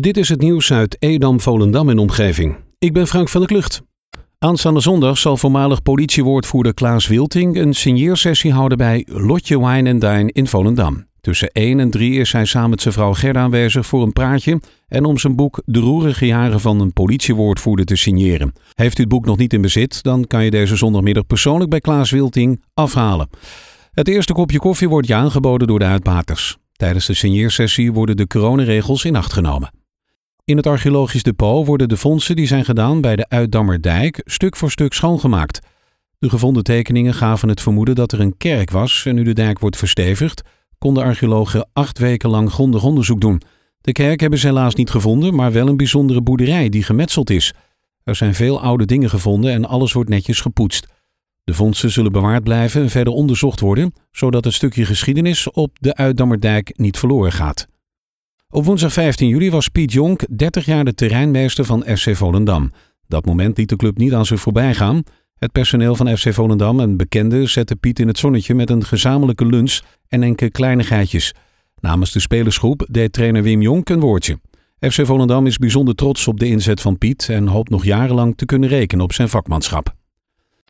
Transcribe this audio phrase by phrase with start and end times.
[0.00, 2.56] Dit is het nieuws uit Edam, Volendam en omgeving.
[2.78, 3.82] Ik ben Frank van der Klucht.
[4.38, 10.46] Aanstaande zondag zal voormalig politiewoordvoerder Klaas Wilting een signeersessie houden bij Lotje Wine Dine in
[10.46, 11.06] Volendam.
[11.20, 14.60] Tussen 1 en 3 is hij samen met zijn vrouw Gerda aanwezig voor een praatje
[14.88, 18.52] en om zijn boek De roerige jaren van een politiewoordvoerder te signeren.
[18.74, 21.80] Heeft u het boek nog niet in bezit, dan kan je deze zondagmiddag persoonlijk bij
[21.80, 23.28] Klaas Wilting afhalen.
[23.90, 26.56] Het eerste kopje koffie wordt je aangeboden door de uitbaters.
[26.72, 29.81] Tijdens de signeersessie worden de coronaregels in acht genomen.
[30.44, 34.70] In het archeologisch depot worden de fondsen die zijn gedaan bij de Uitdammerdijk stuk voor
[34.70, 35.60] stuk schoongemaakt.
[36.18, 39.58] De gevonden tekeningen gaven het vermoeden dat er een kerk was en nu de dijk
[39.58, 40.42] wordt verstevigd,
[40.78, 43.42] konden archeologen acht weken lang grondig onderzoek doen.
[43.80, 47.52] De kerk hebben ze helaas niet gevonden, maar wel een bijzondere boerderij die gemetseld is.
[48.04, 50.86] Er zijn veel oude dingen gevonden en alles wordt netjes gepoetst.
[51.44, 55.94] De vondsten zullen bewaard blijven en verder onderzocht worden, zodat het stukje geschiedenis op de
[55.94, 57.66] Uitdammerdijk niet verloren gaat.
[58.54, 62.72] Op woensdag 15 juli was Piet Jonk 30 jaar de terreinmeester van FC Volendam.
[63.08, 65.02] Dat moment liet de club niet aan zich voorbij gaan.
[65.38, 69.46] Het personeel van FC Volendam en bekenden zette Piet in het zonnetje met een gezamenlijke
[69.46, 71.34] lunch en enkele kleinigheidjes.
[71.80, 74.38] Namens de spelersgroep deed trainer Wim Jonk een woordje.
[74.80, 78.44] FC Volendam is bijzonder trots op de inzet van Piet en hoopt nog jarenlang te
[78.44, 79.94] kunnen rekenen op zijn vakmanschap.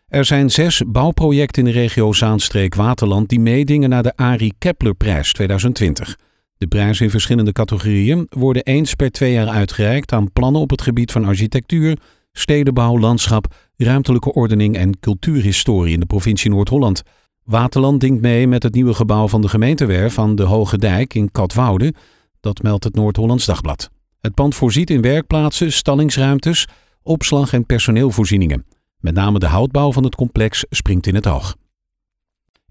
[0.08, 6.16] Er zijn zes bouwprojecten in de regio Zaanstreek-Waterland die meedingen naar de Arie Keplerprijs 2020.
[6.62, 10.82] De prijzen in verschillende categorieën worden eens per twee jaar uitgereikt aan plannen op het
[10.82, 11.98] gebied van architectuur,
[12.32, 17.02] stedenbouw, landschap, ruimtelijke ordening en cultuurhistorie in de provincie Noord-Holland.
[17.44, 21.30] Waterland dingt mee met het nieuwe gebouw van de gemeentewerf van de Hoge Dijk in
[21.30, 21.94] Katwoude.
[22.40, 23.90] Dat meldt het Noord-Hollands Dagblad.
[24.20, 26.66] Het pand voorziet in werkplaatsen, stallingsruimtes,
[27.02, 28.64] opslag en personeelvoorzieningen.
[28.98, 31.56] Met name de houtbouw van het complex springt in het oog.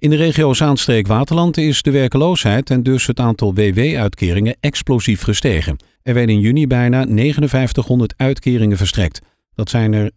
[0.01, 5.77] In de regio Zaanstreek-Waterland is de werkeloosheid en dus het aantal WW-uitkeringen explosief gestegen.
[6.03, 9.21] Er werden in juni bijna 5900 uitkeringen verstrekt.
[9.55, 10.11] Dat zijn er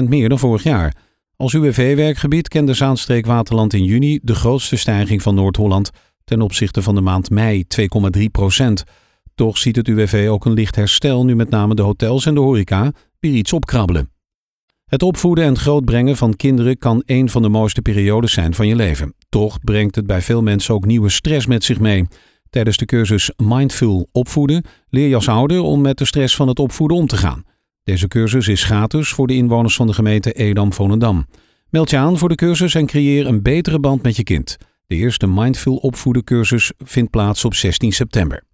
[0.00, 0.94] 31% meer dan vorig jaar.
[1.36, 5.90] Als UWV-werkgebied kende Zaanstreek-Waterland in juni de grootste stijging van Noord-Holland
[6.24, 7.64] ten opzichte van de maand mei
[8.58, 8.72] 2,3%.
[9.34, 12.40] Toch ziet het UWV ook een licht herstel nu met name de hotels en de
[12.40, 14.10] horeca weer iets opkrabbelen.
[14.88, 18.76] Het opvoeden en grootbrengen van kinderen kan een van de mooiste periodes zijn van je
[18.76, 19.14] leven.
[19.28, 22.06] Toch brengt het bij veel mensen ook nieuwe stress met zich mee.
[22.50, 26.58] Tijdens de cursus Mindful opvoeden leer je als ouder om met de stress van het
[26.58, 27.44] opvoeden om te gaan.
[27.82, 31.26] Deze cursus is gratis voor de inwoners van de gemeente Edam-Volendam.
[31.70, 34.56] Meld je aan voor de cursus en creëer een betere band met je kind.
[34.86, 38.47] De eerste Mindful opvoeden cursus vindt plaats op 16 september.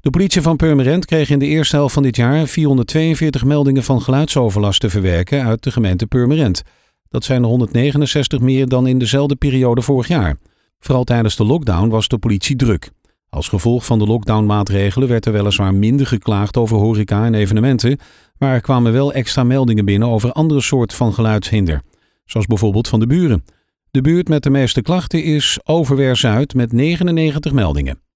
[0.00, 4.02] De politie van Purmerend kreeg in de eerste helft van dit jaar 442 meldingen van
[4.02, 6.62] geluidsoverlast te verwerken uit de gemeente Purmerend.
[7.08, 10.36] Dat zijn er 169 meer dan in dezelfde periode vorig jaar.
[10.80, 12.90] Vooral tijdens de lockdown was de politie druk.
[13.30, 17.98] Als gevolg van de lockdownmaatregelen werd er weliswaar minder geklaagd over horeca en evenementen,
[18.38, 21.82] maar er kwamen wel extra meldingen binnen over andere soorten van geluidshinder,
[22.24, 23.44] zoals bijvoorbeeld van de buren.
[23.90, 28.07] De buurt met de meeste klachten is Overweer Zuid met 99 meldingen.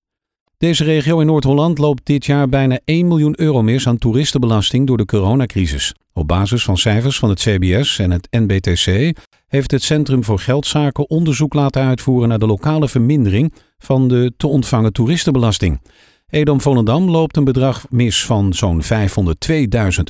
[0.62, 4.96] Deze regio in Noord-Holland loopt dit jaar bijna 1 miljoen euro mis aan toeristenbelasting door
[4.96, 5.94] de coronacrisis.
[6.12, 9.16] Op basis van cijfers van het CBS en het NBTC
[9.48, 14.46] heeft het Centrum voor Geldzaken onderzoek laten uitvoeren naar de lokale vermindering van de te
[14.46, 15.80] ontvangen toeristenbelasting.
[16.28, 18.88] Edam-Volendam loopt een bedrag mis van zo'n 502.000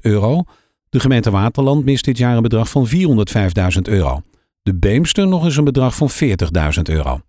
[0.03, 0.43] euro.
[0.89, 2.95] De gemeente Waterland mist dit jaar een bedrag van 405.000
[3.83, 4.23] euro.
[4.63, 7.21] De Beemster nog eens een bedrag van 40.000 euro.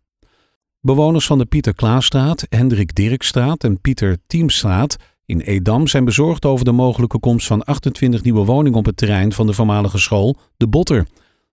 [0.85, 4.95] Bewoners van de Pieter Klaasstraat, Hendrik Dirkstraat en Pieter Tiemstraat
[5.25, 9.33] in Edam zijn bezorgd over de mogelijke komst van 28 nieuwe woningen op het terrein
[9.33, 11.07] van de voormalige school De Botter.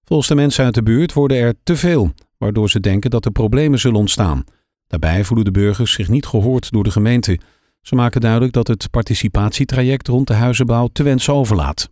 [0.05, 3.31] Volgens de mensen uit de buurt worden er te veel, waardoor ze denken dat er
[3.31, 4.45] problemen zullen ontstaan.
[4.87, 7.39] Daarbij voelen de burgers zich niet gehoord door de gemeente.
[7.83, 11.91] Ze maken duidelijk dat het participatietraject rond de huizenbouw te wensen overlaat.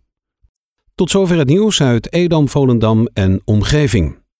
[0.95, 4.18] Tot zover het nieuws uit Edam, Volendam en omgeving.